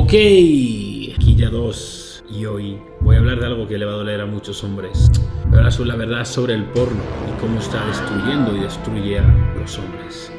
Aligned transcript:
Ok, 0.00 0.12
aquí 0.12 1.34
ya 1.36 1.50
dos. 1.50 2.22
Y 2.30 2.44
hoy 2.44 2.78
voy 3.00 3.16
a 3.16 3.18
hablar 3.18 3.40
de 3.40 3.46
algo 3.46 3.66
que 3.66 3.76
le 3.76 3.84
va 3.84 3.94
a 3.94 3.96
doler 3.96 4.20
a 4.20 4.26
muchos 4.26 4.62
hombres. 4.62 5.10
Voy 5.46 5.54
a 5.54 5.56
hablar 5.56 5.72
sobre 5.72 5.88
la 5.88 5.96
verdad 5.96 6.24
sobre 6.24 6.54
el 6.54 6.66
porno 6.66 7.02
y 7.26 7.40
cómo 7.40 7.58
está 7.58 7.84
destruyendo 7.84 8.56
y 8.56 8.60
destruye 8.60 9.18
a 9.18 9.56
los 9.58 9.76
hombres. 9.76 10.32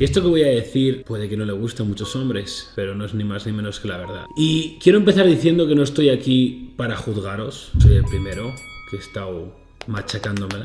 Y 0.00 0.04
esto 0.04 0.22
que 0.22 0.28
voy 0.28 0.42
a 0.42 0.48
decir 0.48 1.04
puede 1.04 1.28
que 1.28 1.36
no 1.36 1.44
le 1.44 1.52
guste 1.52 1.84
a 1.84 1.86
muchos 1.86 2.16
hombres, 2.16 2.72
pero 2.74 2.96
no 2.96 3.04
es 3.04 3.14
ni 3.14 3.22
más 3.22 3.46
ni 3.46 3.52
menos 3.52 3.78
que 3.78 3.86
la 3.86 3.98
verdad. 3.98 4.26
Y 4.36 4.76
quiero 4.82 4.98
empezar 4.98 5.26
diciendo 5.26 5.68
que 5.68 5.76
no 5.76 5.84
estoy 5.84 6.10
aquí 6.10 6.74
para 6.76 6.96
juzgaros. 6.96 7.70
Soy 7.78 7.94
el 7.94 8.04
primero 8.04 8.52
que 8.90 8.96
he 8.96 8.98
estado 8.98 9.54
machacándomela. 9.86 10.64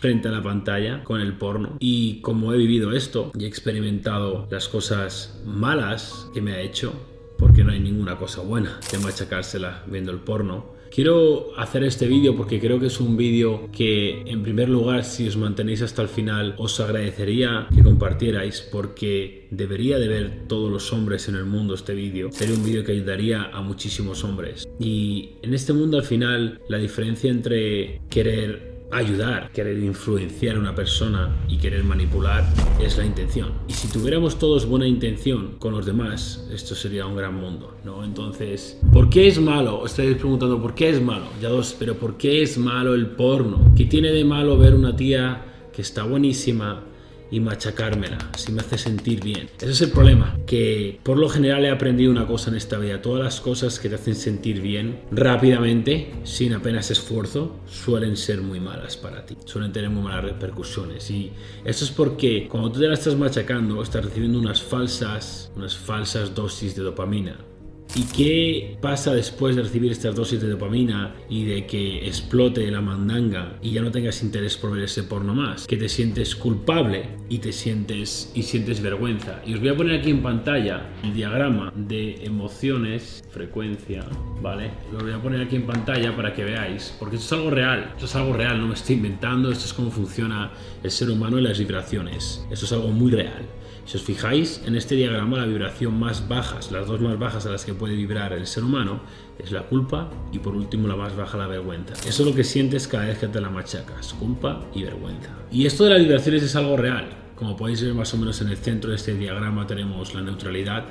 Frente 0.00 0.28
a 0.28 0.32
la 0.32 0.42
pantalla 0.42 1.04
con 1.04 1.20
el 1.20 1.34
porno. 1.34 1.76
Y 1.78 2.20
como 2.20 2.52
he 2.52 2.56
vivido 2.56 2.92
esto 2.92 3.30
y 3.38 3.44
he 3.44 3.48
experimentado 3.48 4.48
las 4.50 4.68
cosas 4.68 5.40
malas 5.44 6.28
que 6.34 6.42
me 6.42 6.52
ha 6.52 6.60
hecho, 6.60 6.92
porque 7.38 7.62
no 7.62 7.72
hay 7.72 7.80
ninguna 7.80 8.16
cosa 8.16 8.40
buena 8.40 8.80
de 8.90 8.98
machacársela 8.98 9.84
viendo 9.86 10.10
el 10.10 10.18
porno, 10.18 10.80
Quiero 10.90 11.56
hacer 11.56 11.84
este 11.84 12.08
vídeo 12.08 12.36
porque 12.36 12.58
creo 12.58 12.80
que 12.80 12.86
es 12.86 12.98
un 12.98 13.16
vídeo 13.16 13.70
que 13.70 14.22
en 14.22 14.42
primer 14.42 14.68
lugar 14.68 15.04
si 15.04 15.28
os 15.28 15.36
mantenéis 15.36 15.82
hasta 15.82 16.02
el 16.02 16.08
final 16.08 16.56
os 16.58 16.80
agradecería 16.80 17.68
que 17.72 17.84
compartierais 17.84 18.60
porque 18.72 19.46
debería 19.52 20.00
de 20.00 20.08
ver 20.08 20.48
todos 20.48 20.68
los 20.68 20.92
hombres 20.92 21.28
en 21.28 21.36
el 21.36 21.44
mundo 21.44 21.74
este 21.74 21.94
vídeo. 21.94 22.30
Sería 22.32 22.56
un 22.56 22.64
vídeo 22.64 22.82
que 22.84 22.90
ayudaría 22.90 23.44
a 23.52 23.60
muchísimos 23.62 24.24
hombres. 24.24 24.68
Y 24.80 25.34
en 25.42 25.54
este 25.54 25.72
mundo 25.72 25.96
al 25.96 26.02
final 26.02 26.60
la 26.68 26.78
diferencia 26.78 27.30
entre 27.30 28.00
querer 28.10 28.69
ayudar, 28.90 29.50
querer 29.52 29.78
influenciar 29.78 30.56
a 30.56 30.58
una 30.58 30.74
persona 30.74 31.36
y 31.48 31.58
querer 31.58 31.84
manipular 31.84 32.44
es 32.80 32.98
la 32.98 33.04
intención. 33.04 33.52
Y 33.68 33.72
si 33.72 33.88
tuviéramos 33.88 34.38
todos 34.38 34.66
buena 34.66 34.86
intención 34.86 35.56
con 35.58 35.72
los 35.72 35.86
demás, 35.86 36.46
esto 36.52 36.74
sería 36.74 37.06
un 37.06 37.16
gran 37.16 37.34
mundo, 37.34 37.76
¿no? 37.84 38.04
Entonces, 38.04 38.80
¿por 38.92 39.08
qué 39.08 39.28
es 39.28 39.40
malo? 39.40 39.80
Os 39.80 39.92
estáis 39.92 40.16
preguntando, 40.16 40.60
¿por 40.60 40.74
qué 40.74 40.90
es 40.90 41.00
malo? 41.00 41.26
Ya 41.40 41.48
dos, 41.48 41.76
pero 41.78 41.94
¿por 41.94 42.16
qué 42.16 42.42
es 42.42 42.58
malo 42.58 42.94
el 42.94 43.06
porno? 43.06 43.72
¿Qué 43.76 43.84
tiene 43.84 44.10
de 44.12 44.24
malo 44.24 44.58
ver 44.58 44.74
una 44.74 44.96
tía 44.96 45.44
que 45.72 45.82
está 45.82 46.04
buenísima, 46.04 46.82
y 47.30 47.40
machacármela, 47.40 48.18
si 48.36 48.52
me 48.52 48.60
hace 48.60 48.78
sentir 48.78 49.22
bien. 49.22 49.48
Ese 49.58 49.70
es 49.70 49.80
el 49.82 49.90
problema, 49.90 50.36
que 50.46 51.00
por 51.02 51.18
lo 51.18 51.28
general 51.28 51.64
he 51.64 51.70
aprendido 51.70 52.10
una 52.10 52.26
cosa 52.26 52.50
en 52.50 52.56
esta 52.56 52.78
vida, 52.78 53.02
todas 53.02 53.22
las 53.22 53.40
cosas 53.40 53.78
que 53.78 53.88
te 53.88 53.94
hacen 53.94 54.14
sentir 54.14 54.60
bien 54.60 55.00
rápidamente, 55.10 56.12
sin 56.24 56.54
apenas 56.54 56.90
esfuerzo, 56.90 57.60
suelen 57.66 58.16
ser 58.16 58.40
muy 58.40 58.60
malas 58.60 58.96
para 58.96 59.24
ti, 59.26 59.36
suelen 59.44 59.72
tener 59.72 59.90
muy 59.90 60.02
malas 60.02 60.24
repercusiones. 60.24 61.10
Y 61.10 61.32
eso 61.64 61.84
es 61.84 61.90
porque 61.90 62.48
cuando 62.48 62.72
tú 62.72 62.80
te 62.80 62.88
la 62.88 62.94
estás 62.94 63.16
machacando, 63.16 63.82
estás 63.82 64.04
recibiendo 64.04 64.38
unas 64.38 64.62
falsas, 64.62 65.52
unas 65.56 65.76
falsas 65.76 66.34
dosis 66.34 66.74
de 66.76 66.82
dopamina 66.82 67.49
¿Y 67.96 68.04
qué 68.04 68.76
pasa 68.80 69.12
después 69.12 69.56
de 69.56 69.62
recibir 69.62 69.90
estas 69.90 70.14
dosis 70.14 70.40
de 70.40 70.48
dopamina 70.48 71.12
y 71.28 71.44
de 71.44 71.66
que 71.66 72.06
explote 72.06 72.70
la 72.70 72.80
mandanga 72.80 73.58
y 73.60 73.72
ya 73.72 73.82
no 73.82 73.90
tengas 73.90 74.22
interés 74.22 74.56
por 74.56 74.70
ver 74.70 74.84
ese 74.84 75.02
porno 75.02 75.34
más? 75.34 75.66
Que 75.66 75.76
te 75.76 75.88
sientes 75.88 76.36
culpable 76.36 77.08
y 77.28 77.38
te 77.38 77.52
sientes 77.52 78.30
y 78.32 78.44
sientes 78.44 78.80
vergüenza. 78.80 79.42
Y 79.44 79.54
os 79.54 79.60
voy 79.60 79.70
a 79.70 79.76
poner 79.76 79.98
aquí 79.98 80.10
en 80.10 80.22
pantalla 80.22 80.88
el 81.02 81.14
diagrama 81.14 81.72
de 81.74 82.24
emociones, 82.24 83.24
frecuencia, 83.32 84.04
¿vale? 84.40 84.70
Lo 84.92 85.00
voy 85.00 85.12
a 85.12 85.20
poner 85.20 85.40
aquí 85.40 85.56
en 85.56 85.66
pantalla 85.66 86.14
para 86.14 86.32
que 86.32 86.44
veáis, 86.44 86.94
porque 86.96 87.16
esto 87.16 87.34
es 87.34 87.40
algo 87.40 87.50
real, 87.50 87.90
esto 87.94 88.06
es 88.06 88.14
algo 88.14 88.32
real, 88.34 88.60
no 88.60 88.68
me 88.68 88.74
estoy 88.74 88.96
inventando, 88.96 89.50
esto 89.50 89.64
es 89.64 89.72
cómo 89.72 89.90
funciona 89.90 90.52
el 90.80 90.90
ser 90.92 91.10
humano 91.10 91.40
y 91.40 91.42
las 91.42 91.58
vibraciones. 91.58 92.46
Esto 92.52 92.66
es 92.66 92.72
algo 92.72 92.88
muy 92.88 93.10
real. 93.10 93.44
Si 93.84 93.96
os 93.96 94.02
fijáis 94.02 94.62
en 94.66 94.76
este 94.76 94.94
diagrama, 94.94 95.38
la 95.38 95.46
vibración 95.46 95.98
más 95.98 96.28
bajas, 96.28 96.70
las 96.70 96.86
dos 96.86 97.00
más 97.00 97.18
bajas 97.18 97.46
a 97.46 97.50
las 97.50 97.64
que 97.64 97.74
puede 97.74 97.94
vibrar 97.94 98.32
el 98.32 98.46
ser 98.46 98.64
humano, 98.64 99.00
es 99.38 99.52
la 99.52 99.62
culpa 99.62 100.10
y 100.32 100.38
por 100.38 100.54
último 100.54 100.86
la 100.86 100.96
más 100.96 101.16
baja 101.16 101.36
la 101.38 101.46
vergüenza. 101.46 101.94
Eso 101.94 102.22
es 102.22 102.28
lo 102.28 102.34
que 102.34 102.44
sientes 102.44 102.86
cada 102.86 103.06
vez 103.06 103.18
que 103.18 103.28
te 103.28 103.40
la 103.40 103.50
machacas, 103.50 104.12
culpa 104.14 104.64
y 104.74 104.84
vergüenza. 104.84 105.30
Y 105.50 105.66
esto 105.66 105.84
de 105.84 105.90
las 105.90 106.00
vibraciones 106.00 106.42
es 106.42 106.54
algo 106.56 106.76
real. 106.76 107.08
Como 107.34 107.56
podéis 107.56 107.82
ver 107.82 107.94
más 107.94 108.12
o 108.12 108.18
menos 108.18 108.40
en 108.42 108.50
el 108.50 108.56
centro 108.56 108.90
de 108.90 108.96
este 108.96 109.14
diagrama 109.14 109.66
tenemos 109.66 110.14
la 110.14 110.20
neutralidad, 110.20 110.84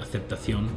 aceptación, 0.00 0.68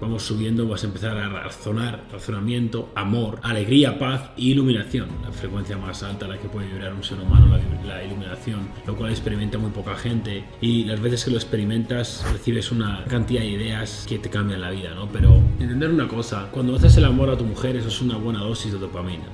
vamos 0.00 0.22
subiendo, 0.22 0.66
vas 0.68 0.84
a 0.84 0.86
empezar 0.86 1.16
a 1.16 1.28
razonar, 1.28 2.04
razonamiento, 2.12 2.90
amor, 2.94 3.40
alegría, 3.42 3.98
paz 3.98 4.30
e 4.36 4.42
iluminación. 4.42 5.08
La 5.22 5.32
frecuencia 5.32 5.76
más 5.76 6.02
alta 6.02 6.26
a 6.26 6.28
la 6.28 6.38
que 6.38 6.48
puede 6.48 6.68
vibrar 6.68 6.94
un 6.94 7.02
ser 7.02 7.20
humano, 7.20 7.46
la, 7.46 7.94
la, 7.94 8.04
iluminación, 8.04 8.68
lo 8.86 8.96
cual 8.96 9.10
experimenta 9.10 9.58
muy 9.58 9.70
poca 9.70 9.96
gente. 9.96 10.44
Y 10.60 10.84
las 10.84 11.00
veces 11.00 11.24
que 11.24 11.30
lo 11.30 11.36
experimentas, 11.36 12.24
recibes 12.32 12.70
una 12.70 13.04
cantidad 13.06 13.40
de 13.40 13.48
ideas 13.48 14.06
que 14.08 14.18
te 14.18 14.30
cambian 14.30 14.60
la 14.60 14.70
vida, 14.70 14.94
¿no? 14.94 15.08
Pero 15.08 15.36
entender 15.58 15.90
una 15.90 16.08
cosa, 16.08 16.48
cuando 16.50 16.76
haces 16.76 16.96
el 16.96 17.04
amor 17.04 17.30
a 17.30 17.36
tu 17.36 17.44
mujer, 17.44 17.76
eso 17.76 17.88
es 17.88 18.00
una 18.00 18.16
buena 18.16 18.40
dosis 18.40 18.72
de 18.72 18.78
dopamina. 18.78 19.24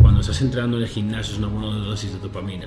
Cuando 0.00 0.20
estás 0.20 0.40
entrenando 0.40 0.78
en 0.78 0.84
el 0.84 0.88
gimnasio, 0.88 1.32
es 1.34 1.38
una 1.38 1.48
buena 1.48 1.76
dosis 1.84 2.12
de 2.12 2.18
dopamina. 2.18 2.66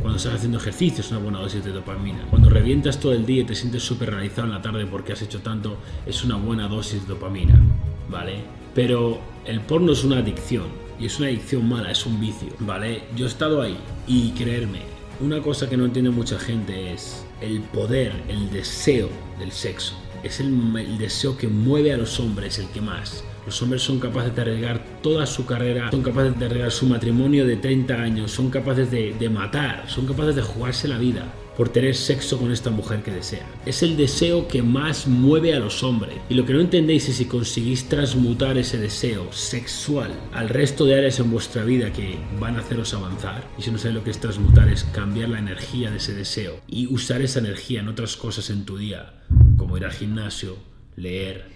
Cuando 0.00 0.16
estás 0.16 0.34
haciendo 0.34 0.58
ejercicio 0.58 1.02
es 1.02 1.10
una 1.10 1.20
buena 1.20 1.40
dosis 1.40 1.62
de 1.62 1.72
dopamina. 1.72 2.24
Cuando 2.30 2.48
revientas 2.48 2.98
todo 2.98 3.12
el 3.12 3.26
día 3.26 3.42
y 3.42 3.44
te 3.44 3.54
sientes 3.54 3.82
súper 3.82 4.10
realizado 4.10 4.46
en 4.46 4.54
la 4.54 4.62
tarde 4.62 4.86
porque 4.86 5.12
has 5.12 5.20
hecho 5.20 5.40
tanto, 5.40 5.76
es 6.06 6.24
una 6.24 6.36
buena 6.36 6.68
dosis 6.68 7.02
de 7.02 7.14
dopamina, 7.14 7.60
¿vale? 8.08 8.42
Pero 8.74 9.20
el 9.44 9.60
porno 9.60 9.92
es 9.92 10.02
una 10.02 10.18
adicción 10.18 10.68
y 10.98 11.06
es 11.06 11.18
una 11.18 11.28
adicción 11.28 11.68
mala, 11.68 11.90
es 11.90 12.06
un 12.06 12.18
vicio, 12.18 12.48
¿vale? 12.60 13.04
Yo 13.14 13.26
he 13.26 13.28
estado 13.28 13.60
ahí 13.60 13.76
y 14.06 14.30
creerme, 14.30 14.80
una 15.20 15.42
cosa 15.42 15.68
que 15.68 15.76
no 15.76 15.84
entiende 15.84 16.10
mucha 16.10 16.38
gente 16.38 16.94
es 16.94 17.26
el 17.42 17.60
poder, 17.60 18.14
el 18.28 18.50
deseo 18.50 19.10
del 19.38 19.52
sexo. 19.52 19.94
Es 20.22 20.40
el, 20.40 20.76
el 20.78 20.96
deseo 20.96 21.36
que 21.36 21.46
mueve 21.46 21.92
a 21.92 21.98
los 21.98 22.18
hombres, 22.20 22.58
el 22.58 22.68
que 22.68 22.80
más. 22.80 23.22
Los 23.46 23.60
hombres 23.62 23.82
son 23.82 23.98
capaces 23.98 24.34
de 24.34 24.42
arriesgar 24.42 24.80
toda 25.02 25.26
su 25.26 25.46
carrera, 25.46 25.90
son 25.90 26.02
capaces 26.02 26.38
de 26.38 26.46
arriesgar 26.46 26.70
su 26.70 26.86
matrimonio 26.86 27.46
de 27.46 27.56
30 27.56 27.94
años, 27.94 28.30
son 28.30 28.50
capaces 28.50 28.90
de, 28.90 29.30
matar, 29.30 29.84
son 29.88 30.06
capaces 30.06 30.36
de 30.36 30.42
jugarse 30.42 30.88
la 30.88 30.98
vida 30.98 31.32
por 31.56 31.68
tener 31.68 31.94
sexo 31.94 32.38
con 32.38 32.52
esta 32.52 32.70
mujer 32.70 33.02
que 33.02 33.10
desean. 33.10 33.46
Es 33.66 33.82
el 33.82 33.96
deseo 33.96 34.48
que 34.48 34.62
más 34.62 35.06
mueve 35.06 35.54
a 35.54 35.58
los 35.58 35.82
hombres. 35.82 36.16
Y 36.30 36.34
lo 36.34 36.46
que 36.46 36.54
no 36.54 36.60
entendéis 36.60 37.08
es 37.08 37.16
si 37.16 37.26
conseguís 37.26 37.86
transmutar 37.88 38.56
ese 38.56 38.78
deseo 38.78 39.30
sexual 39.32 40.10
al 40.32 40.48
resto 40.48 40.86
de 40.86 40.96
áreas 40.96 41.20
en 41.20 41.30
vuestra 41.30 41.64
vida 41.64 41.92
que 41.92 42.18
van 42.38 42.56
a 42.56 42.60
haceros 42.60 42.94
avanzar. 42.94 43.44
Y 43.58 43.62
si 43.62 43.70
no 43.70 43.78
sabéis 43.78 43.96
lo 43.96 44.04
que 44.04 44.10
es 44.10 44.20
transmutar, 44.20 44.68
es 44.68 44.84
cambiar 44.84 45.28
la 45.28 45.38
energía 45.38 45.90
de 45.90 45.98
ese 45.98 46.14
deseo 46.14 46.60
y 46.66 46.86
usar 46.86 47.20
esa 47.20 47.40
energía 47.40 47.80
en 47.80 47.88
otras 47.88 48.16
cosas 48.16 48.48
en 48.48 48.64
tu 48.64 48.78
día, 48.78 49.20
como 49.58 49.76
ir 49.76 49.84
al 49.84 49.92
gimnasio, 49.92 50.56
leer, 50.96 51.48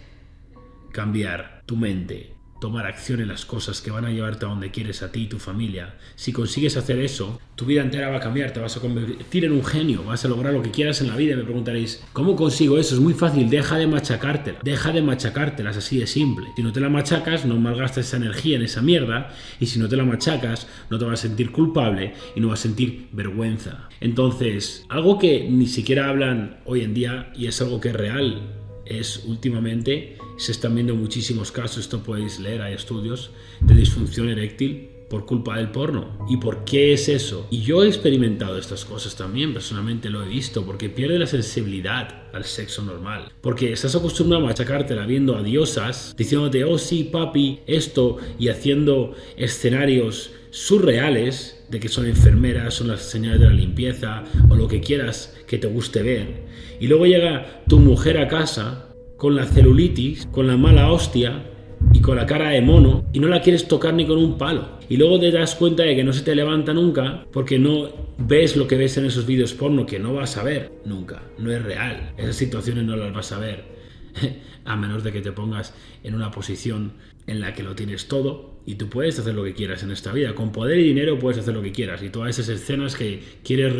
cambiar 0.92 1.53
tu 1.66 1.76
mente, 1.76 2.34
tomar 2.64 2.86
acción 2.86 3.20
en 3.20 3.28
las 3.28 3.44
cosas 3.44 3.82
que 3.82 3.90
van 3.90 4.06
a 4.06 4.10
llevarte 4.10 4.46
a 4.46 4.48
donde 4.48 4.70
quieres 4.70 5.02
a 5.02 5.12
ti 5.12 5.24
y 5.24 5.26
tu 5.26 5.38
familia. 5.38 5.96
Si 6.14 6.32
consigues 6.32 6.78
hacer 6.78 6.98
eso, 6.98 7.38
tu 7.56 7.66
vida 7.66 7.82
entera 7.82 8.08
va 8.08 8.16
a 8.16 8.20
cambiar, 8.20 8.52
te 8.52 8.60
vas 8.60 8.74
a 8.76 8.80
convertir 8.80 9.44
en 9.44 9.52
un 9.52 9.62
genio, 9.62 10.02
vas 10.02 10.24
a 10.24 10.28
lograr 10.28 10.54
lo 10.54 10.62
que 10.62 10.70
quieras 10.70 11.02
en 11.02 11.08
la 11.08 11.16
vida. 11.16 11.34
Y 11.34 11.36
me 11.36 11.44
preguntaréis, 11.44 12.02
¿cómo 12.14 12.36
consigo 12.36 12.78
eso? 12.78 12.94
Es 12.94 13.02
muy 13.02 13.12
fácil, 13.12 13.50
deja 13.50 13.76
de 13.76 13.86
machacártela, 13.86 14.60
deja 14.62 14.92
de 14.92 15.02
machacártelas, 15.02 15.76
así 15.76 15.98
de 15.98 16.06
simple. 16.06 16.46
Si 16.56 16.62
no 16.62 16.72
te 16.72 16.80
la 16.80 16.88
machacas, 16.88 17.44
no 17.44 17.56
malgastas 17.56 18.06
esa 18.06 18.16
energía 18.16 18.56
en 18.56 18.62
esa 18.62 18.80
mierda, 18.80 19.34
y 19.60 19.66
si 19.66 19.78
no 19.78 19.86
te 19.86 19.96
la 19.96 20.04
machacas, 20.04 20.66
no 20.88 20.98
te 20.98 21.04
vas 21.04 21.20
a 21.20 21.28
sentir 21.28 21.52
culpable 21.52 22.14
y 22.34 22.40
no 22.40 22.48
vas 22.48 22.60
a 22.60 22.62
sentir 22.62 23.08
vergüenza. 23.12 23.90
Entonces, 24.00 24.86
algo 24.88 25.18
que 25.18 25.46
ni 25.50 25.66
siquiera 25.66 26.08
hablan 26.08 26.60
hoy 26.64 26.80
en 26.80 26.94
día 26.94 27.30
y 27.36 27.46
es 27.46 27.60
algo 27.60 27.78
que 27.78 27.90
es 27.90 27.94
real, 27.94 28.63
es 28.86 29.24
últimamente 29.24 30.16
se 30.36 30.52
están 30.52 30.74
viendo 30.74 30.94
muchísimos 30.94 31.52
casos, 31.52 31.78
esto 31.78 32.02
podéis 32.02 32.38
leer, 32.40 32.62
hay 32.62 32.74
estudios 32.74 33.30
de 33.60 33.74
disfunción 33.74 34.28
eréctil 34.28 34.93
por 35.08 35.26
culpa 35.26 35.56
del 35.56 35.70
porno. 35.70 36.26
¿Y 36.28 36.38
por 36.38 36.64
qué 36.64 36.92
es 36.92 37.08
eso? 37.08 37.46
Y 37.50 37.62
yo 37.62 37.84
he 37.84 37.88
experimentado 37.88 38.58
estas 38.58 38.84
cosas 38.84 39.16
también, 39.16 39.52
personalmente 39.52 40.10
lo 40.10 40.22
he 40.22 40.28
visto, 40.28 40.64
porque 40.64 40.88
pierde 40.88 41.18
la 41.18 41.26
sensibilidad 41.26 42.24
al 42.32 42.44
sexo 42.44 42.82
normal. 42.82 43.32
Porque 43.40 43.72
estás 43.72 43.94
acostumbrado 43.94 44.44
a 44.44 44.48
machacártela 44.48 45.06
viendo 45.06 45.36
a 45.36 45.42
diosas, 45.42 46.14
diciéndote, 46.16 46.64
oh 46.64 46.78
sí, 46.78 47.04
papi, 47.04 47.60
esto, 47.66 48.16
y 48.38 48.48
haciendo 48.48 49.14
escenarios 49.36 50.32
surreales 50.50 51.64
de 51.68 51.80
que 51.80 51.88
son 51.88 52.06
enfermeras, 52.06 52.74
son 52.74 52.88
las 52.88 53.02
señales 53.02 53.40
de 53.40 53.46
la 53.46 53.52
limpieza, 53.52 54.24
o 54.48 54.54
lo 54.54 54.68
que 54.68 54.80
quieras 54.80 55.36
que 55.46 55.58
te 55.58 55.66
guste 55.66 56.02
ver. 56.02 56.44
Y 56.80 56.86
luego 56.86 57.06
llega 57.06 57.62
tu 57.68 57.78
mujer 57.78 58.18
a 58.18 58.28
casa 58.28 58.88
con 59.16 59.36
la 59.36 59.46
celulitis, 59.46 60.26
con 60.26 60.46
la 60.46 60.56
mala 60.56 60.90
hostia 60.90 61.50
y 61.94 62.00
con 62.00 62.16
la 62.16 62.26
cara 62.26 62.50
de 62.50 62.60
mono 62.60 63.04
y 63.12 63.20
no 63.20 63.28
la 63.28 63.40
quieres 63.40 63.66
tocar 63.66 63.94
ni 63.94 64.06
con 64.06 64.18
un 64.18 64.36
palo. 64.36 64.68
Y 64.88 64.98
luego 64.98 65.18
te 65.18 65.30
das 65.30 65.54
cuenta 65.54 65.84
de 65.84 65.96
que 65.96 66.04
no 66.04 66.12
se 66.12 66.22
te 66.22 66.34
levanta 66.34 66.74
nunca 66.74 67.24
porque 67.32 67.58
no 67.58 67.88
ves 68.18 68.56
lo 68.56 68.66
que 68.66 68.76
ves 68.76 68.98
en 68.98 69.06
esos 69.06 69.24
vídeos 69.24 69.54
porno 69.54 69.86
que 69.86 69.98
no 69.98 70.12
vas 70.12 70.36
a 70.36 70.42
ver 70.42 70.72
nunca. 70.84 71.22
No 71.38 71.50
es 71.50 71.62
real. 71.62 72.12
Esas 72.18 72.36
situaciones 72.36 72.84
no 72.84 72.96
las 72.96 73.14
vas 73.14 73.32
a 73.32 73.38
ver. 73.38 73.73
a 74.64 74.76
menos 74.76 75.04
de 75.04 75.12
que 75.12 75.20
te 75.20 75.32
pongas 75.32 75.74
en 76.02 76.14
una 76.14 76.30
posición 76.30 76.92
en 77.26 77.40
la 77.40 77.54
que 77.54 77.62
lo 77.62 77.74
tienes 77.74 78.06
todo 78.06 78.60
Y 78.66 78.74
tú 78.74 78.88
puedes 78.88 79.18
hacer 79.18 79.34
lo 79.34 79.44
que 79.44 79.54
quieras 79.54 79.82
en 79.82 79.90
esta 79.90 80.12
vida. 80.12 80.34
Con 80.34 80.52
poder 80.52 80.78
y 80.78 80.84
dinero 80.84 81.18
puedes 81.18 81.38
hacer 81.38 81.54
lo 81.54 81.62
que 81.62 81.72
quieras. 81.72 82.02
Y 82.02 82.08
todas 82.08 82.38
esas 82.38 82.60
escenas 82.60 82.96
que 82.96 83.22
quieres, 83.42 83.74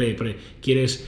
quieres 0.61 1.07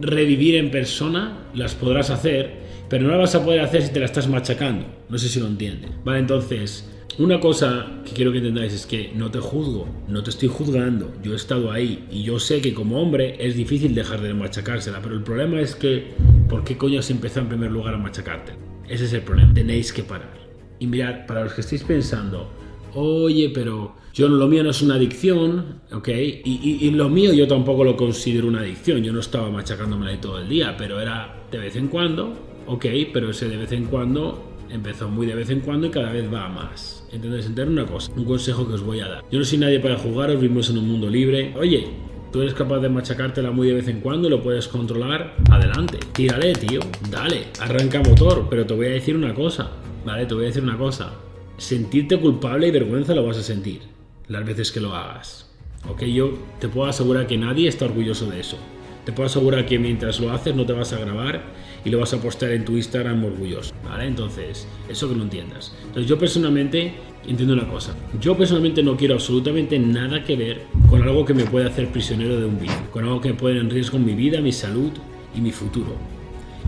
revivir 0.00 0.56
en 0.56 0.70
persona, 0.70 1.48
las 1.54 1.74
podrás 1.74 2.10
hacer, 2.10 2.52
pero 2.88 3.04
no 3.04 3.10
las 3.10 3.18
vas 3.18 3.34
a 3.34 3.44
poder 3.44 3.60
hacer 3.60 3.82
si 3.82 3.92
te 3.92 4.00
la 4.00 4.06
estás 4.06 4.28
machacando. 4.28 4.86
No 5.08 5.18
sé 5.18 5.28
si 5.28 5.40
lo 5.40 5.46
entiendes. 5.46 5.90
Vale, 6.04 6.18
entonces, 6.18 6.86
una 7.18 7.40
cosa 7.40 8.02
que 8.04 8.12
quiero 8.12 8.30
que 8.30 8.38
entendáis 8.38 8.72
es 8.72 8.86
que 8.86 9.10
no 9.14 9.30
te 9.30 9.40
juzgo, 9.40 9.88
no 10.06 10.22
te 10.22 10.30
estoy 10.30 10.48
juzgando. 10.48 11.12
Yo 11.22 11.32
he 11.32 11.36
estado 11.36 11.72
ahí 11.72 12.06
y 12.12 12.22
yo 12.22 12.38
sé 12.38 12.60
que 12.60 12.74
como 12.74 13.02
hombre 13.02 13.36
es 13.40 13.56
difícil 13.56 13.94
dejar 13.94 14.20
de 14.20 14.34
machacársela, 14.34 15.00
pero 15.02 15.16
el 15.16 15.22
problema 15.22 15.60
es 15.60 15.74
que, 15.74 16.12
¿por 16.48 16.64
qué 16.64 16.76
coño 16.76 17.02
se 17.02 17.12
empezó 17.12 17.40
en 17.40 17.48
primer 17.48 17.70
lugar 17.70 17.94
a 17.94 17.98
machacarte? 17.98 18.52
Ese 18.88 19.04
es 19.04 19.12
el 19.12 19.22
problema. 19.22 19.52
Tenéis 19.52 19.92
que 19.92 20.02
parar. 20.02 20.32
Y 20.78 20.86
mirad, 20.86 21.26
para 21.26 21.44
los 21.44 21.52
que 21.52 21.60
estéis 21.60 21.84
pensando, 21.84 22.50
oye, 22.94 23.50
pero 23.52 23.96
yo 24.14 24.28
lo 24.28 24.48
mío 24.48 24.64
no 24.64 24.70
es 24.70 24.80
una 24.82 24.94
adicción, 24.94 25.80
¿ok? 25.92 26.08
Y, 26.08 26.90
lo 26.90 27.08
mío 27.08 27.32
yo 27.32 27.46
tampoco 27.46 27.84
lo 27.84 27.96
considero 27.96 28.48
una 28.48 28.60
adicción. 28.60 29.02
Yo 29.02 29.12
no 29.12 29.20
estaba 29.20 29.50
machacándome 29.50 30.08
ahí 30.10 30.16
todo 30.18 30.38
el 30.38 30.48
día, 30.48 30.76
pero 30.76 31.00
era 31.00 31.44
de 31.50 31.58
vez 31.58 31.76
en 31.76 31.88
cuando, 31.88 32.32
¿ok? 32.66 32.86
Pero 33.12 33.30
ese 33.30 33.48
de 33.48 33.56
vez 33.56 33.72
en 33.72 33.84
cuando 33.84 34.44
empezó 34.70 35.08
muy 35.08 35.26
de 35.26 35.34
vez 35.34 35.48
en 35.50 35.60
cuando 35.60 35.86
y 35.86 35.90
cada 35.90 36.12
vez 36.12 36.32
va 36.32 36.48
más. 36.48 37.06
Entonces, 37.12 37.46
entender 37.46 37.68
una 37.68 37.86
cosa, 37.86 38.12
un 38.14 38.24
consejo 38.24 38.66
que 38.66 38.74
os 38.74 38.82
voy 38.82 39.00
a 39.00 39.08
dar. 39.08 39.24
Yo 39.30 39.38
no 39.38 39.44
soy 39.44 39.58
nadie 39.58 39.80
para 39.80 39.96
jugaros, 39.96 40.40
vivimos 40.40 40.68
en 40.70 40.78
un 40.78 40.88
mundo 40.88 41.08
libre. 41.08 41.54
Oye, 41.56 41.88
tú 42.32 42.42
eres 42.42 42.54
capaz 42.54 42.80
de 42.80 42.88
machacártela 42.88 43.50
muy 43.50 43.68
de 43.68 43.74
vez 43.74 43.88
en 43.88 44.00
cuando, 44.00 44.28
lo 44.28 44.42
puedes 44.42 44.68
controlar, 44.68 45.36
adelante. 45.50 45.98
Tírale, 46.12 46.52
tío, 46.54 46.80
dale, 47.10 47.48
arranca 47.60 48.00
motor. 48.00 48.46
Pero 48.50 48.66
te 48.66 48.74
voy 48.74 48.86
a 48.86 48.90
decir 48.90 49.16
una 49.16 49.34
cosa, 49.34 49.70
¿vale? 50.04 50.26
Te 50.26 50.34
voy 50.34 50.44
a 50.44 50.46
decir 50.48 50.62
una 50.62 50.78
cosa. 50.78 51.12
Sentirte 51.56 52.18
culpable 52.18 52.68
y 52.68 52.70
vergüenza 52.70 53.14
lo 53.14 53.26
vas 53.26 53.38
a 53.38 53.42
sentir 53.42 53.82
las 54.28 54.44
veces 54.44 54.70
que 54.70 54.80
lo 54.80 54.94
hagas. 54.94 55.50
Ok, 55.88 56.04
yo 56.04 56.32
te 56.60 56.68
puedo 56.68 56.88
asegurar 56.88 57.26
que 57.26 57.38
nadie 57.38 57.68
está 57.68 57.86
orgulloso 57.86 58.26
de 58.26 58.40
eso. 58.40 58.58
Te 59.04 59.12
puedo 59.12 59.26
asegurar 59.26 59.64
que 59.64 59.78
mientras 59.78 60.20
lo 60.20 60.30
haces 60.30 60.54
no 60.54 60.66
te 60.66 60.72
vas 60.72 60.92
a 60.92 60.98
grabar 60.98 61.42
y 61.88 61.90
lo 61.90 62.00
vas 62.00 62.12
a 62.12 62.20
postear 62.20 62.52
en 62.52 62.66
tu 62.66 62.76
Instagram 62.76 63.24
orgulloso, 63.24 63.72
¿vale? 63.82 64.06
Entonces, 64.06 64.68
eso 64.90 65.08
que 65.08 65.14
no 65.14 65.22
entiendas. 65.22 65.74
Entonces, 65.86 66.06
yo 66.06 66.18
personalmente 66.18 66.92
entiendo 67.26 67.54
una 67.54 67.66
cosa. 67.66 67.96
Yo 68.20 68.36
personalmente 68.36 68.82
no 68.82 68.94
quiero 68.94 69.14
absolutamente 69.14 69.78
nada 69.78 70.22
que 70.22 70.36
ver 70.36 70.66
con 70.90 71.02
algo 71.02 71.24
que 71.24 71.32
me 71.32 71.44
puede 71.44 71.66
hacer 71.66 71.88
prisionero 71.88 72.38
de 72.38 72.44
un 72.44 72.60
vicio, 72.60 72.90
con 72.90 73.04
algo 73.04 73.22
que 73.22 73.32
puede 73.32 73.58
en 73.58 73.70
riesgo 73.70 73.98
mi 73.98 74.12
vida, 74.12 74.42
mi 74.42 74.52
salud 74.52 74.92
y 75.34 75.40
mi 75.40 75.50
futuro. 75.50 75.96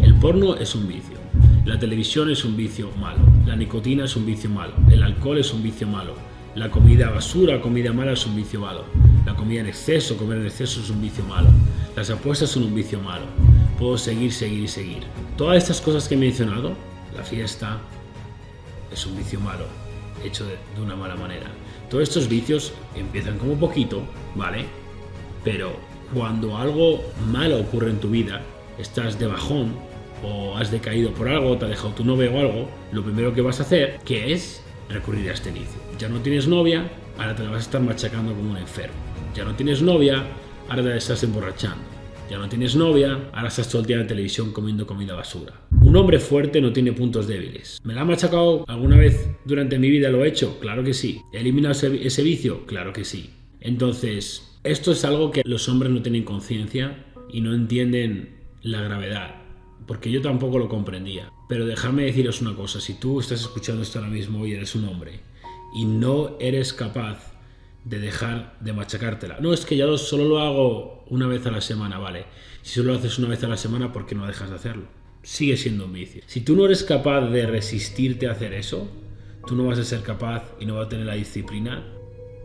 El 0.02 0.14
porno 0.14 0.56
es 0.56 0.74
un 0.74 0.88
vicio. 0.88 1.18
La 1.66 1.78
televisión 1.78 2.30
es 2.30 2.42
un 2.46 2.56
vicio 2.56 2.90
malo. 2.98 3.18
La 3.46 3.56
nicotina 3.56 4.06
es 4.06 4.16
un 4.16 4.24
vicio 4.24 4.48
malo. 4.48 4.72
El 4.90 5.02
alcohol 5.02 5.36
es 5.36 5.52
un 5.52 5.62
vicio 5.62 5.86
malo. 5.86 6.14
La 6.54 6.70
comida 6.70 7.10
basura, 7.10 7.60
comida 7.60 7.92
mala 7.92 8.12
es 8.12 8.24
un 8.24 8.36
vicio 8.36 8.60
malo. 8.60 8.86
La 9.26 9.36
comida 9.36 9.60
en 9.60 9.66
exceso, 9.66 10.16
comer 10.16 10.38
en 10.38 10.46
exceso 10.46 10.80
es 10.80 10.88
un 10.88 11.02
vicio 11.02 11.22
malo. 11.24 11.50
Las 11.94 12.08
apuestas 12.08 12.48
son 12.48 12.62
un 12.62 12.74
vicio 12.74 12.98
malo 13.00 13.49
puedo 13.80 13.96
seguir, 13.96 14.30
seguir 14.30 14.64
y 14.64 14.68
seguir. 14.68 15.02
Todas 15.36 15.56
estas 15.56 15.80
cosas 15.80 16.06
que 16.06 16.14
he 16.14 16.18
mencionado, 16.18 16.74
la 17.16 17.24
fiesta 17.24 17.78
es 18.92 19.06
un 19.06 19.16
vicio 19.16 19.40
malo, 19.40 19.64
hecho 20.22 20.44
de, 20.46 20.56
una 20.80 20.94
mala 20.94 21.16
manera. 21.16 21.46
Todos 21.88 22.04
estos 22.04 22.28
vicios 22.28 22.72
empiezan 22.94 23.38
como 23.38 23.58
poquito, 23.58 24.02
¿vale? 24.36 24.66
Pero 25.42 25.72
cuando 26.14 26.58
algo 26.58 27.02
malo 27.32 27.58
ocurre 27.58 27.90
en 27.90 27.98
tu 27.98 28.10
vida, 28.10 28.42
estás 28.78 29.18
de 29.18 29.26
bajón 29.26 29.74
o 30.22 30.56
has 30.58 30.70
decaído 30.70 31.12
por 31.12 31.28
algo, 31.28 31.56
te 31.56 31.64
ha 31.64 31.68
dejado 31.68 31.94
tu 31.94 32.04
novia 32.04 32.30
o 32.30 32.38
algo, 32.38 32.68
lo 32.92 33.02
primero 33.02 33.32
que 33.32 33.40
vas 33.40 33.60
a 33.60 33.62
hacer, 33.62 33.98
que 34.04 34.34
es 34.34 34.62
recurrir 34.90 35.30
a 35.30 35.32
este 35.32 35.50
vicio. 35.50 35.80
Ya 35.98 36.08
no 36.08 36.20
tienes 36.20 36.46
novia, 36.46 36.90
ahora 37.18 37.34
te 37.34 37.44
la 37.44 37.50
vas 37.50 37.60
a 37.60 37.62
estar 37.62 37.80
machacando 37.80 38.34
como 38.34 38.50
un 38.50 38.58
enfermo. 38.58 38.94
Ya 39.34 39.44
no 39.44 39.54
tienes 39.54 39.80
novia, 39.80 40.26
ahora 40.68 40.82
te 40.82 40.96
estás 40.96 41.22
emborrachando 41.22 41.99
ya 42.30 42.38
no 42.38 42.48
tienes 42.48 42.76
novia, 42.76 43.28
ahora 43.32 43.48
estás 43.48 43.68
todo 43.68 43.80
el 43.82 43.88
día 43.88 43.96
en 43.96 44.02
la 44.02 44.08
televisión 44.08 44.52
comiendo 44.52 44.86
comida 44.86 45.14
basura. 45.14 45.52
Un 45.82 45.96
hombre 45.96 46.20
fuerte 46.20 46.60
no 46.60 46.72
tiene 46.72 46.92
puntos 46.92 47.26
débiles. 47.26 47.80
¿Me 47.82 47.92
la 47.92 48.02
ha 48.02 48.04
machacado 48.04 48.64
alguna 48.68 48.96
vez 48.96 49.28
durante 49.44 49.80
mi 49.80 49.90
vida? 49.90 50.10
¿Lo 50.10 50.24
he 50.24 50.28
hecho? 50.28 50.60
Claro 50.60 50.84
que 50.84 50.94
sí. 50.94 51.22
¿He 51.32 51.40
eliminado 51.40 51.72
ese, 51.72 52.22
vicio? 52.22 52.66
Claro 52.66 52.92
que 52.92 53.04
sí. 53.04 53.30
Entonces, 53.60 54.60
esto 54.62 54.92
es 54.92 55.04
algo 55.04 55.32
que 55.32 55.42
los 55.44 55.68
hombres 55.68 55.90
no 55.90 56.02
tienen 56.02 56.22
conciencia 56.22 57.04
y 57.32 57.40
no 57.40 57.52
entienden 57.52 58.36
la 58.62 58.80
gravedad. 58.80 59.34
Porque 59.88 60.12
yo 60.12 60.22
tampoco 60.22 60.60
lo 60.60 60.68
comprendía. 60.68 61.32
Pero 61.48 61.66
dejadme 61.66 62.04
deciros 62.04 62.40
una 62.40 62.54
cosa, 62.54 62.80
si 62.80 62.94
tú 62.94 63.18
estás 63.18 63.40
escuchando 63.40 63.82
esto 63.82 63.98
ahora 63.98 64.10
mismo 64.12 64.46
y 64.46 64.52
eres 64.52 64.76
un 64.76 64.84
hombre 64.84 65.18
y 65.74 65.84
no 65.84 66.36
eres 66.38 66.72
capaz 66.72 67.32
de 67.84 67.98
dejar 67.98 68.56
de 68.60 68.72
machacártela. 68.72 69.38
No, 69.40 69.52
es 69.52 69.64
que 69.64 69.76
ya 69.76 69.86
solo 69.96 70.24
lo 70.24 70.40
hago 70.40 71.04
una 71.08 71.26
vez 71.26 71.46
a 71.46 71.50
la 71.50 71.60
semana, 71.60 71.98
vale. 71.98 72.26
Si 72.62 72.74
solo 72.74 72.92
lo 72.92 72.98
haces 72.98 73.18
una 73.18 73.28
vez 73.28 73.42
a 73.44 73.48
la 73.48 73.56
semana, 73.56 73.92
¿por 73.92 74.06
qué 74.06 74.14
no 74.14 74.26
dejas 74.26 74.50
de 74.50 74.56
hacerlo? 74.56 74.84
Sigue 75.22 75.56
siendo 75.56 75.86
un 75.86 75.92
vicio. 75.92 76.22
Si 76.26 76.40
tú 76.40 76.56
no 76.56 76.66
eres 76.66 76.84
capaz 76.84 77.28
de 77.28 77.46
resistirte 77.46 78.28
a 78.28 78.32
hacer 78.32 78.52
eso, 78.54 78.88
tú 79.46 79.54
no 79.54 79.64
vas 79.66 79.78
a 79.78 79.84
ser 79.84 80.02
capaz 80.02 80.44
y 80.60 80.66
no 80.66 80.76
vas 80.76 80.86
a 80.86 80.88
tener 80.90 81.06
la 81.06 81.14
disciplina 81.14 81.84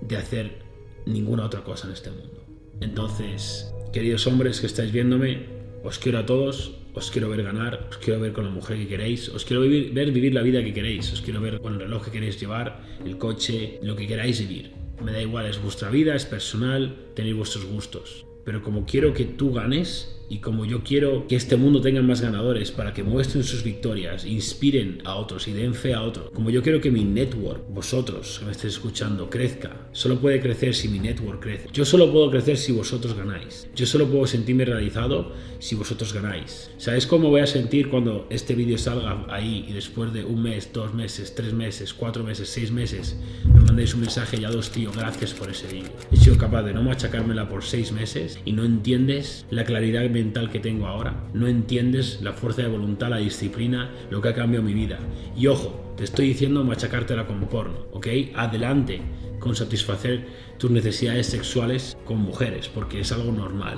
de 0.01 0.17
hacer 0.17 0.59
ninguna 1.05 1.45
otra 1.45 1.63
cosa 1.63 1.87
en 1.87 1.93
este 1.93 2.11
mundo. 2.11 2.43
Entonces, 2.81 3.73
queridos 3.93 4.27
hombres 4.27 4.59
que 4.59 4.67
estáis 4.67 4.91
viéndome, 4.91 5.45
os 5.83 5.99
quiero 5.99 6.19
a 6.19 6.25
todos, 6.25 6.75
os 6.93 7.11
quiero 7.11 7.29
ver 7.29 7.43
ganar, 7.43 7.87
os 7.89 7.97
quiero 7.97 8.19
ver 8.19 8.33
con 8.33 8.45
la 8.45 8.51
mujer 8.51 8.77
que 8.77 8.87
queréis, 8.87 9.29
os 9.29 9.45
quiero 9.45 9.61
ver 9.61 10.11
vivir 10.11 10.33
la 10.33 10.41
vida 10.41 10.63
que 10.63 10.73
queréis, 10.73 11.11
os 11.13 11.21
quiero 11.21 11.41
ver 11.41 11.61
con 11.61 11.73
el 11.73 11.79
reloj 11.79 12.05
que 12.05 12.11
queréis 12.11 12.39
llevar, 12.39 12.81
el 13.05 13.17
coche, 13.17 13.79
lo 13.83 13.95
que 13.95 14.07
queráis 14.07 14.39
vivir. 14.39 14.84
Me 15.03 15.11
da 15.11 15.21
igual, 15.21 15.45
es 15.45 15.61
vuestra 15.61 15.89
vida, 15.89 16.15
es 16.15 16.25
personal, 16.25 16.95
tenéis 17.13 17.35
vuestros 17.35 17.65
gustos. 17.65 18.25
Pero 18.43 18.63
como 18.63 18.85
quiero 18.85 19.13
que 19.13 19.25
tú 19.25 19.53
ganes, 19.53 20.24
y 20.29 20.39
como 20.39 20.65
yo 20.65 20.83
quiero 20.83 21.27
que 21.27 21.35
este 21.35 21.55
mundo 21.55 21.81
tenga 21.81 22.01
más 22.01 22.21
ganadores 22.21 22.71
para 22.71 22.93
que 22.93 23.03
muestren 23.03 23.43
sus 23.43 23.63
victorias, 23.63 24.25
inspiren 24.25 25.01
a 25.05 25.15
otros 25.15 25.47
y 25.47 25.53
den 25.53 25.73
fe 25.73 25.93
a 25.93 26.01
otros, 26.01 26.29
como 26.31 26.49
yo 26.49 26.61
quiero 26.61 26.81
que 26.81 26.91
mi 26.91 27.03
network, 27.03 27.63
vosotros 27.69 28.39
que 28.39 28.45
me 28.45 28.51
estéis 28.51 28.73
escuchando, 28.73 29.29
crezca, 29.29 29.87
solo 29.91 30.19
puede 30.19 30.41
crecer 30.41 30.73
si 30.73 30.87
mi 30.87 30.99
network 30.99 31.41
crece. 31.41 31.69
Yo 31.73 31.85
solo 31.85 32.11
puedo 32.11 32.29
crecer 32.31 32.57
si 32.57 32.71
vosotros 32.71 33.15
ganáis. 33.15 33.67
Yo 33.75 33.85
solo 33.85 34.07
puedo 34.07 34.25
sentirme 34.25 34.65
realizado 34.65 35.31
si 35.59 35.75
vosotros 35.75 36.13
ganáis. 36.13 36.71
¿Sabéis 36.77 37.07
cómo 37.07 37.29
voy 37.29 37.41
a 37.41 37.47
sentir 37.47 37.89
cuando 37.89 38.27
este 38.29 38.55
vídeo 38.55 38.77
salga 38.77 39.25
ahí 39.29 39.65
y 39.67 39.73
después 39.73 40.13
de 40.13 40.23
un 40.23 40.43
mes, 40.43 40.71
dos 40.73 40.93
meses, 40.93 41.35
tres 41.35 41.53
meses, 41.53 41.93
cuatro 41.93 42.23
meses, 42.23 42.49
seis 42.49 42.71
meses, 42.71 43.17
me 43.45 43.61
mandéis 43.61 43.93
un 43.93 44.01
mensaje 44.01 44.39
ya 44.39 44.49
dos 44.49 44.71
tío, 44.71 44.91
gracias 44.91 45.33
por 45.33 45.49
ese 45.49 45.67
vídeo. 45.67 45.91
He 46.11 46.17
sido 46.17 46.37
capaz 46.37 46.63
de 46.63 46.73
no 46.73 46.83
machacármela 46.83 47.47
por 47.47 47.63
seis 47.63 47.91
meses 47.91 48.39
y 48.45 48.51
no 48.51 48.63
entiendes 48.63 49.45
la 49.49 49.63
claridad 49.63 50.03
mental 50.15 50.49
que 50.49 50.59
tengo 50.59 50.87
ahora. 50.87 51.13
No 51.33 51.47
entiendes 51.47 52.21
la 52.21 52.31
fuerza 52.31 52.61
de 52.61 52.69
voluntad, 52.69 53.09
la 53.09 53.17
disciplina, 53.17 53.91
lo 54.09 54.21
que 54.21 54.29
ha 54.29 54.33
cambiado 54.33 54.65
mi 54.65 54.73
vida. 54.73 54.97
Y 55.35 55.47
ojo, 55.47 55.93
te 55.97 56.05
estoy 56.05 56.29
diciendo 56.29 56.63
machacártela 56.63 57.27
con 57.27 57.41
porno, 57.41 57.85
¿ok? 57.91 58.07
Adelante 58.33 59.01
con 59.39 59.55
satisfacer 59.55 60.25
tus 60.57 60.71
necesidades 60.71 61.27
sexuales 61.27 61.97
con 62.05 62.19
mujeres, 62.19 62.69
porque 62.69 63.01
es 63.01 63.11
algo 63.11 63.31
normal, 63.33 63.77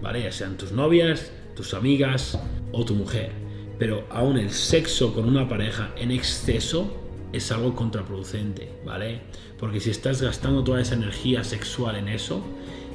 ¿vale? 0.00 0.22
Ya 0.22 0.30
sean 0.30 0.56
tus 0.56 0.70
novias, 0.70 1.32
tus 1.56 1.74
amigas 1.74 2.38
o 2.70 2.84
tu 2.84 2.94
mujer. 2.94 3.32
Pero 3.80 4.06
aún 4.10 4.38
el 4.38 4.50
sexo 4.50 5.12
con 5.12 5.28
una 5.28 5.48
pareja 5.48 5.92
en 5.96 6.12
exceso 6.12 6.96
es 7.32 7.50
algo 7.50 7.74
contraproducente, 7.74 8.70
¿vale? 8.86 9.22
Porque 9.58 9.80
si 9.80 9.90
estás 9.90 10.22
gastando 10.22 10.62
toda 10.62 10.80
esa 10.80 10.94
energía 10.94 11.42
sexual 11.42 11.96
en 11.96 12.08
eso, 12.08 12.42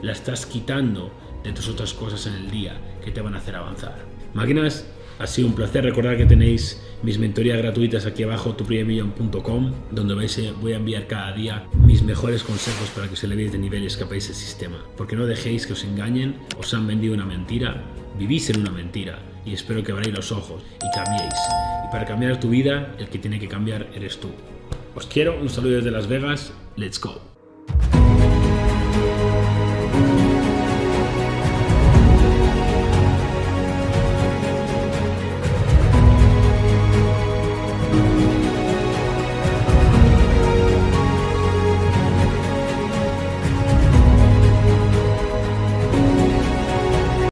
la 0.02 0.14
estás 0.14 0.46
quitando 0.46 1.12
de 1.44 1.52
tus 1.52 1.68
otras 1.68 1.94
cosas 1.94 2.26
en 2.28 2.34
el 2.34 2.52
día 2.52 2.78
que 3.04 3.12
te 3.12 3.22
van 3.22 3.36
a 3.36 3.38
hacer 3.38 3.56
avanzar. 3.56 4.06
Máquinas, 4.34 4.86
ha 5.20 5.28
sido 5.28 5.48
un 5.48 5.56
placer 5.56 5.84
recordar 5.84 6.18
que 6.18 6.26
tenéis 6.26 6.82
mis 7.04 7.20
mentorías 7.20 7.58
gratuitas 7.58 8.06
aquí 8.06 8.24
abajo, 8.24 8.56
tuprimermillon.com, 8.56 9.74
donde 9.92 10.16
voy 10.60 10.74
a 10.74 10.78
enviar 10.78 11.08
cada 11.08 11.34
día 11.34 11.66
mis 11.86 12.02
mejores 12.02 12.44
consejos 12.44 12.90
para 12.90 13.08
que 13.08 13.14
os 13.14 13.24
elevéis 13.24 13.52
de 13.52 13.60
nivel 13.60 13.84
y 13.84 13.88
escapéis 13.88 14.28
del 14.28 14.36
sistema. 14.36 14.84
Porque 14.98 15.16
no 15.16 15.26
dejéis 15.26 15.68
que 15.68 15.74
os 15.74 15.84
engañen, 15.84 16.38
os 16.58 16.74
han 16.74 16.88
vendido 16.88 17.14
una 17.14 17.26
mentira, 17.26 17.84
vivís 18.18 18.50
en 18.50 18.62
una 18.62 18.72
mentira 18.72 19.20
y 19.46 19.54
espero 19.54 19.84
que 19.84 19.92
abráis 19.92 20.14
los 20.14 20.32
ojos 20.32 20.64
y 20.78 20.96
cambiéis. 20.96 21.34
Y 21.88 21.92
para 21.92 22.06
cambiar 22.06 22.40
tu 22.40 22.50
vida, 22.50 22.96
el 22.98 23.08
que 23.10 23.20
tiene 23.20 23.40
que 23.40 23.48
cambiar 23.48 23.90
eres 23.94 24.20
tú. 24.20 24.30
Os 24.96 25.06
quiero, 25.06 25.40
un 25.40 25.50
saludo 25.50 25.76
desde 25.76 25.92
Las 25.92 26.08
Vegas, 26.08 26.54
let's 26.76 27.00
go. 27.00 27.33